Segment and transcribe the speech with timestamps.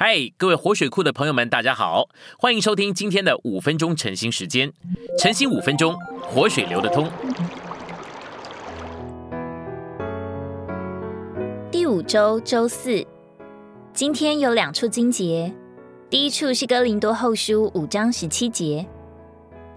[0.00, 2.08] 嗨，各位活水库的朋友们，大家好，
[2.38, 4.72] 欢迎收听今天的五分钟晨兴时间。
[5.18, 7.10] 晨兴五分钟，活水流得通。
[11.72, 13.04] 第五周周四，
[13.92, 15.52] 今天有两处经节。
[16.08, 18.86] 第一处是哥林多后书五章十七节，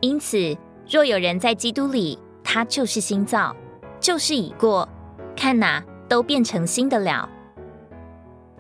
[0.02, 0.56] 因此
[0.88, 3.56] 若有人在基督里，他就是新造，
[4.00, 4.88] 旧事已过，
[5.36, 7.28] 看哪，都变成新的了。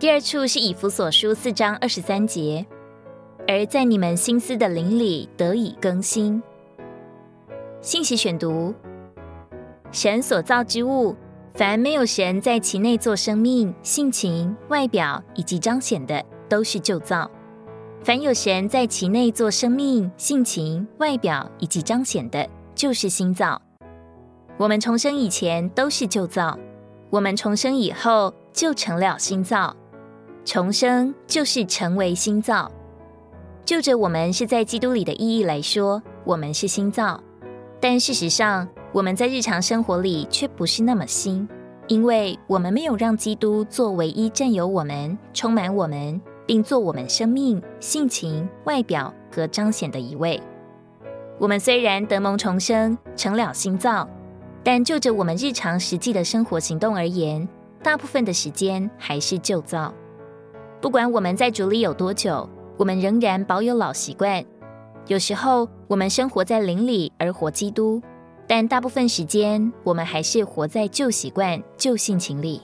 [0.01, 2.65] 第二处是以弗所书四章二十三节，
[3.47, 6.41] 而在你们心思的灵里得以更新。
[7.81, 8.73] 信息选读：
[9.91, 11.15] 神所造之物，
[11.53, 17.29] 凡没有神在其内做生命、性情、外表以及彰显的，都是旧造；
[18.03, 23.61] 凡有神在其内做生命、性情、外表以及彰显的，就是新造。
[24.57, 26.57] 我们重生以前都是旧造，
[27.11, 29.75] 我们重生以后就成了新造。
[30.43, 32.71] 重生就是成为新造。
[33.63, 37.21] 就着我们是在基督里的意义来说，我们是新造。
[37.79, 41.47] 但事实上，我们在日常生活里却不是那么新，
[41.87, 50.41] 因为我们没有让基督做唯一占有我们、充满我们，并做我们生命、性情、外表和彰显的一位。
[51.39, 54.07] 我们虽然得蒙重生，成了新造，
[54.63, 57.47] 但就着我们日常实际的生活行动而言，
[57.81, 59.93] 大部分的时间还是旧造。
[60.81, 64.43] 不管我们在主里有多久，我们仍然保有老习惯。
[65.05, 68.01] 有时候我们生活在灵里而活基督，
[68.47, 72.61] 但大部分时间我们还是活在旧习惯、旧性情里。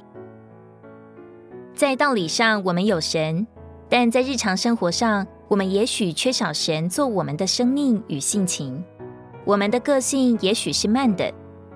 [1.75, 3.45] 在道理上我们有神，
[3.87, 8.83] 但在日常生活上，我们也许缺少神做我们的生命与性情。
[9.45, 11.31] 我们的个性也许是慢的，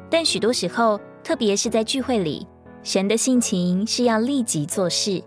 [0.10, 2.48] 但许多时候，特别是在聚会里，
[2.82, 5.24] 神的性情是要立即做事。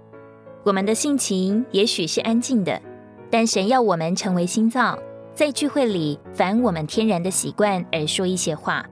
[0.65, 2.81] 我们的性情也许是安静的，
[3.31, 4.98] 但神要我们成为新造，
[5.34, 8.83] 在聚会里反我们天然的习惯而说一些话。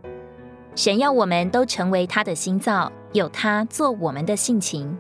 [0.75, 4.95] 神要我们都成为他的新造，有他做我们的性情。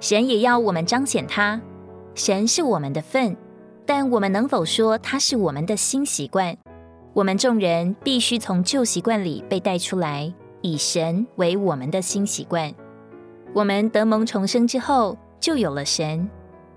[0.00, 1.60] 神也要我们彰显他。
[2.14, 3.36] 神是我们的份，
[3.84, 6.56] 但我们能否说他是我们的新习惯？
[7.12, 10.32] 我们众人必须从旧习惯里被带出来，
[10.62, 12.72] 以神为我们的新习惯。
[13.52, 15.18] 我们得蒙重生之后。
[15.48, 16.28] 就有了神，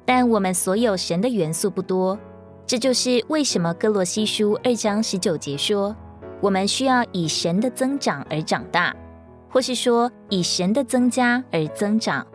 [0.05, 2.17] 但我们所有神的元素不多，
[2.65, 5.93] 这就是为什么哥罗西书二章十九节说，
[6.39, 8.95] 我们需要以神的增长而长大，
[9.49, 12.25] 或是说以神的增加而增长。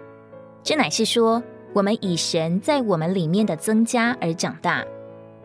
[0.62, 1.42] 这乃是说，
[1.72, 4.84] 我们以神在我们里面的增加而长大。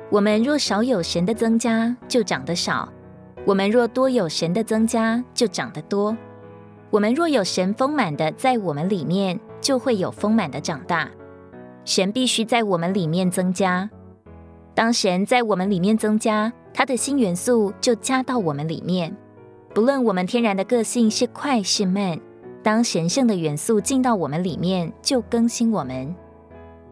[0.09, 2.85] 我们若少有神的增加，就长得少；
[3.45, 6.17] 我们若多有神的增加，就长得多。
[6.89, 9.39] 我们若有神丰满的在我们里面。
[9.61, 11.09] 就会有丰满的长大。
[11.85, 13.89] 神必须在我们里面增加。
[14.73, 19.15] 当神在我们里面增加，他的新元素就加到我们里面。
[19.73, 22.19] 不论我们天然的个性是快是慢，
[22.61, 26.13] 当神圣的元素进到我们里面，就更新我们。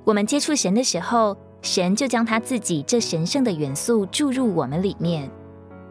[0.05, 5.29] 我们接触神的时候，神就将他自己这神圣的元素注入我们里面。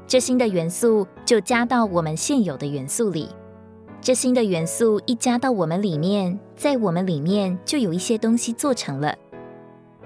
[0.07, 3.29] 这新的元素就加到我们现有的元素里。
[4.01, 9.15] 这新的元素一加到我们里面，在我们里面就有一些东西做成了。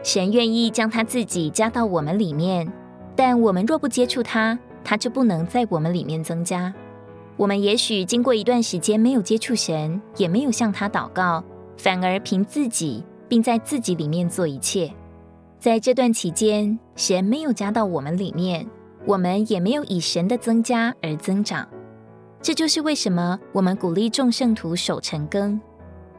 [0.02, 2.72] 神愿意将他自己加到我们里面，
[3.14, 6.74] 但我们若不接触他，他就不能在我们里面增加。
[7.36, 11.44] 我们也许经过一段时间没有接触神，也没有向他祷告，
[11.76, 14.90] 反而凭自己，并在自己里面做一切。
[15.60, 18.66] 在这段期间，神没有加到我们里面，
[19.06, 21.68] 我们也没有以神的增加而增长。
[22.42, 25.58] 这就是为什么我们鼓励众圣徒守成更。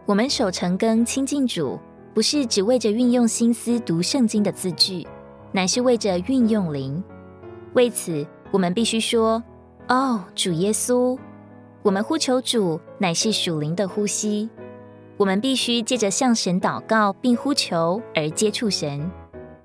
[0.06, 1.78] 我们守成更亲近主，
[2.14, 5.06] 不是只为着运用心思读圣经的字句，
[5.52, 7.04] 乃是为着运用灵。
[7.74, 9.44] 为此，我们必须说
[9.90, 11.20] ：“哦，主耶稣！”
[11.84, 14.50] 我们呼求主，乃是属灵的呼吸。
[15.18, 19.12] 我们必须借着向神祷告并呼求而接触神，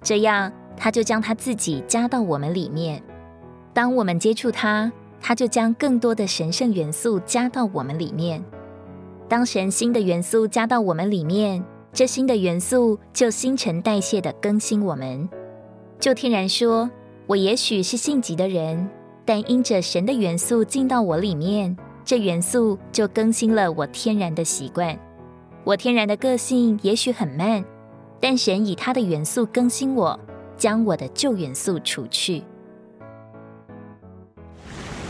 [0.03, 3.01] 这样他就将他自己加到我们里面。
[3.73, 4.91] 当我们接触他。
[5.21, 8.43] 他就将更多的神圣元素加到我们里面。
[9.29, 11.63] 当神新的元素加到我们里面，
[11.93, 15.29] 这新的元素就新陈代谢的更新我们。
[16.01, 16.89] 就天然说，
[17.27, 18.89] 我也许是性急的人，
[19.25, 24.99] 但因着神的元素进到我里面，这元素就更新了我天然的习惯。
[25.65, 27.63] 我天然的个性也许很慢，
[28.19, 30.19] 但神以他的元素更新我，
[30.57, 32.43] 将我的旧元素除去。